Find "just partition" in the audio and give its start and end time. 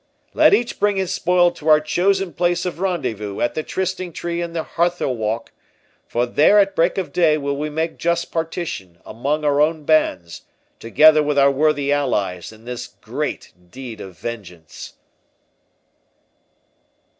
7.99-8.97